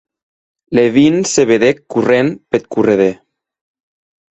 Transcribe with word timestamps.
Levin 0.75 1.17
se 1.33 1.41
vedec 1.51 1.77
corrent 1.91 2.39
peth 2.49 2.69
correder. 2.73 3.15